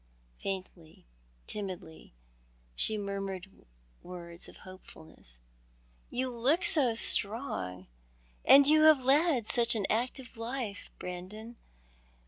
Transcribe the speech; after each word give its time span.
Faintly, 0.41 1.05
timidly, 1.45 2.15
she 2.75 2.97
murmured 2.97 3.51
words 4.01 4.47
of 4.49 4.57
hopefulness." 4.65 5.39
You 6.09 6.31
look 6.31 6.63
so 6.63 6.95
strong, 6.95 7.85
and 8.43 8.65
you 8.65 8.81
have 8.85 9.05
led 9.05 9.45
such 9.45 9.75
an 9.75 9.85
active 9.91 10.37
life, 10.37 10.89
Brandon. 10.97 11.55